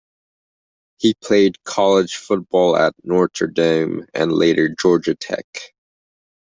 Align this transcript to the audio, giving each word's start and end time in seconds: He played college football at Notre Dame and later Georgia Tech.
He 0.97 1.13
played 1.13 1.63
college 1.63 2.15
football 2.15 2.75
at 2.75 2.95
Notre 3.03 3.45
Dame 3.51 4.07
and 4.15 4.31
later 4.33 4.67
Georgia 4.67 5.13
Tech. 5.13 5.45